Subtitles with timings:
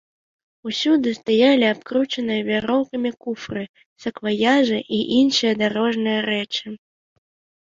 [0.67, 3.63] Усюды стаялі абкручаныя вяроўкамі куфры,
[4.05, 6.67] сакваяжы і іншыя дарожныя рэчы.